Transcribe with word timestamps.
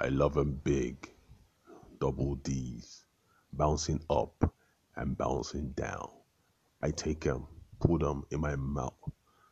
I 0.00 0.08
love 0.08 0.36
'em 0.36 0.54
big, 0.64 1.14
double 2.00 2.34
D's, 2.36 3.04
bouncing 3.52 4.04
up 4.10 4.52
and 4.96 5.16
bouncing 5.16 5.70
down. 5.70 6.10
I 6.82 6.90
take 6.90 7.24
'em, 7.26 7.46
put 7.78 8.02
'em 8.02 8.24
in 8.30 8.40
my 8.40 8.56
mouth, 8.56 8.98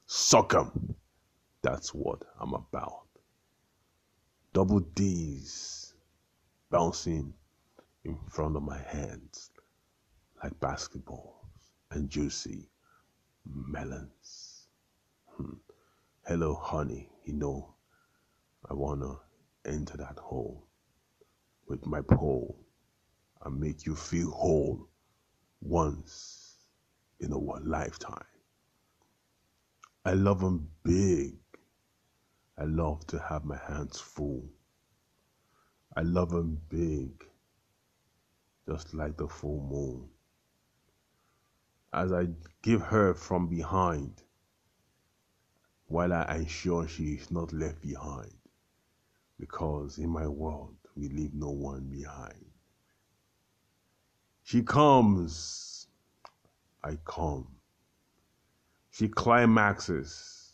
suck 0.06 0.52
'em. 0.54 0.96
That's 1.62 1.94
what 1.94 2.24
I'm 2.40 2.54
about. 2.54 3.06
Double 4.52 4.80
D's 4.80 5.94
bouncing 6.70 7.34
in 8.02 8.18
front 8.28 8.56
of 8.56 8.64
my 8.64 8.78
hands 8.78 9.52
like 10.42 10.58
basketballs 10.58 11.70
and 11.92 12.10
juicy 12.10 12.68
melons. 13.44 14.66
Hmm. 15.28 15.54
Hello, 16.26 16.54
honey. 16.54 17.10
You 17.24 17.34
know, 17.34 17.74
I 18.68 18.74
wanna 18.74 19.20
enter 19.64 19.96
that 19.96 20.18
hole 20.18 20.66
with 21.66 21.86
my 21.86 22.00
pole 22.00 22.58
and 23.44 23.58
make 23.60 23.86
you 23.86 23.94
feel 23.94 24.30
whole 24.30 24.88
once 25.60 26.56
in 27.20 27.32
a 27.32 27.38
lifetime. 27.38 28.24
I 30.04 30.12
love 30.14 30.40
them 30.40 30.68
big. 30.82 31.34
I 32.58 32.64
love 32.64 33.06
to 33.08 33.18
have 33.18 33.44
my 33.44 33.56
hands 33.56 34.00
full. 34.00 34.44
I 35.96 36.02
love 36.02 36.30
them 36.30 36.60
big, 36.68 37.24
just 38.68 38.94
like 38.94 39.16
the 39.16 39.28
full 39.28 39.60
moon. 39.60 40.08
As 41.92 42.12
I 42.12 42.28
give 42.62 42.82
her 42.82 43.14
from 43.14 43.48
behind, 43.48 44.22
while 45.86 46.12
I 46.12 46.36
ensure 46.36 46.88
she 46.88 47.14
is 47.14 47.30
not 47.30 47.52
left 47.52 47.82
behind 47.82 48.32
because 49.42 49.98
in 49.98 50.08
my 50.08 50.28
world 50.28 50.76
we 50.94 51.08
leave 51.08 51.34
no 51.34 51.50
one 51.50 51.82
behind. 51.90 52.44
She 54.44 54.62
comes, 54.62 55.88
I 56.84 56.96
come. 57.04 57.48
She 58.92 59.08
climaxes, 59.08 60.52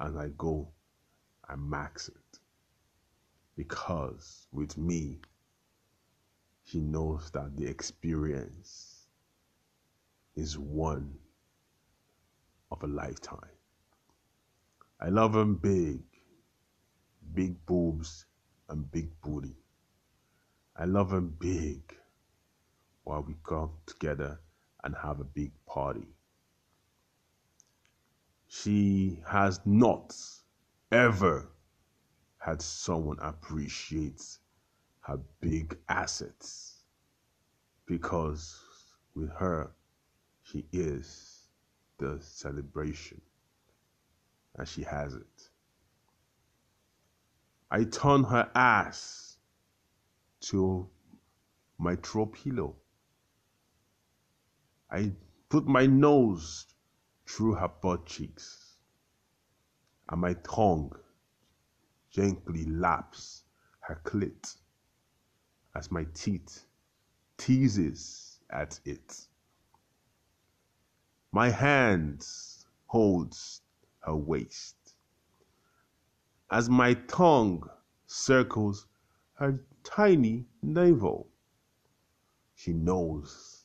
and 0.00 0.18
I 0.18 0.30
go, 0.36 0.66
I 1.48 1.54
max 1.54 2.08
it. 2.08 2.38
Because 3.56 4.48
with 4.50 4.76
me, 4.76 5.20
she 6.64 6.80
knows 6.80 7.30
that 7.30 7.56
the 7.56 7.68
experience 7.68 9.06
is 10.34 10.58
one 10.58 11.14
of 12.72 12.82
a 12.82 12.88
lifetime. 12.88 13.56
I 15.00 15.10
love 15.10 15.36
him 15.36 15.54
big 15.54 16.00
big 17.34 17.64
boobs 17.66 18.26
and 18.68 18.90
big 18.90 19.10
booty. 19.22 19.56
I 20.76 20.84
love 20.84 21.10
them 21.10 21.36
big 21.38 21.82
while 23.04 23.22
we 23.22 23.36
come 23.44 23.70
together 23.86 24.40
and 24.84 24.94
have 25.02 25.20
a 25.20 25.24
big 25.24 25.52
party. 25.66 26.08
She 28.48 29.20
has 29.26 29.60
not 29.64 30.16
ever 30.90 31.48
had 32.38 32.62
someone 32.62 33.18
appreciate 33.20 34.22
her 35.00 35.20
big 35.40 35.76
assets 35.88 36.78
because 37.86 38.60
with 39.14 39.30
her, 39.30 39.70
she 40.42 40.66
is 40.72 41.48
the 41.98 42.18
celebration 42.20 43.20
and 44.56 44.66
she 44.66 44.82
has 44.82 45.14
it. 45.14 45.49
I 47.70 47.84
turn 47.84 48.24
her 48.24 48.50
ass 48.54 49.38
to 50.40 50.88
my 51.78 51.96
throw 51.96 52.26
pillow. 52.26 52.74
I 54.90 55.12
put 55.48 55.66
my 55.66 55.86
nose 55.86 56.66
through 57.26 57.54
her 57.54 57.68
butt 57.68 58.06
cheeks, 58.06 58.74
and 60.08 60.20
my 60.20 60.34
tongue 60.34 60.92
gently 62.10 62.64
laps 62.64 63.44
her 63.80 64.00
clit 64.04 64.56
as 65.76 65.92
my 65.92 66.04
teeth 66.12 66.66
teases 67.36 68.40
at 68.50 68.80
it. 68.84 69.28
My 71.30 71.50
hands 71.50 72.66
holds 72.86 73.62
her 74.00 74.16
waist 74.16 74.79
as 76.50 76.68
my 76.68 76.94
tongue 76.94 77.68
circles 78.06 78.86
her 79.34 79.60
tiny 79.84 80.44
navel. 80.62 81.28
She 82.54 82.72
knows 82.72 83.64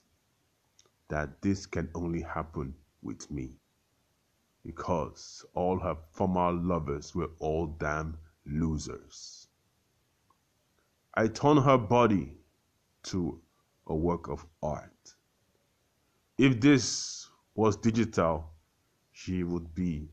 that 1.09 1.41
this 1.41 1.65
can 1.65 1.89
only 1.95 2.21
happen 2.21 2.73
with 3.01 3.29
me 3.29 3.51
because 4.63 5.45
all 5.53 5.79
her 5.79 5.97
former 6.11 6.51
lovers 6.51 7.13
were 7.13 7.29
all 7.39 7.67
damn 7.67 8.17
losers. 8.45 9.47
I 11.13 11.27
turn 11.27 11.57
her 11.57 11.77
body 11.77 12.33
to 13.03 13.41
a 13.87 13.95
work 13.95 14.27
of 14.27 14.45
art. 14.61 15.13
If 16.37 16.59
this 16.59 17.27
was 17.55 17.77
digital, 17.77 18.49
she 19.11 19.43
would 19.43 19.73
be 19.73 20.09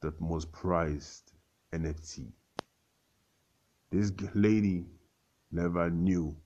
the 0.00 0.12
most 0.20 0.52
prized 0.52 1.32
NFT. 1.76 2.26
This 3.90 4.12
lady 4.34 4.86
never 5.52 5.90
knew 5.90 6.36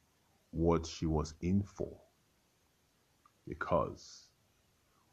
what 0.50 0.86
she 0.86 1.06
was 1.06 1.34
in 1.40 1.62
for 1.62 1.96
because 3.46 4.26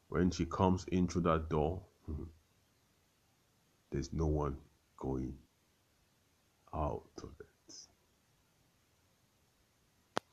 when 0.09 0.31
she 0.31 0.45
comes 0.45 0.85
in 0.91 1.07
through 1.07 1.21
that 1.21 1.49
door, 1.49 1.81
hmm, 2.05 2.23
there's 3.91 4.11
no 4.11 4.25
one 4.27 4.57
going 4.97 5.33
out 6.73 7.03
of 7.23 7.36